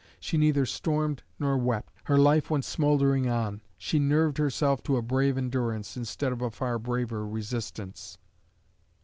She 0.19 0.35
neither 0.35 0.65
stormed 0.65 1.21
nor 1.37 1.59
wept; 1.59 1.93
her 2.05 2.17
life 2.17 2.49
went 2.49 2.65
smoldering 2.65 3.29
on; 3.29 3.61
she 3.77 3.99
nerved 3.99 4.39
herself 4.39 4.81
to 4.85 4.97
a 4.97 5.01
brave 5.03 5.37
endurance, 5.37 5.95
instead 5.95 6.31
of 6.31 6.41
a 6.41 6.49
far 6.49 6.79
braver 6.79 7.23
resistance. 7.27 8.17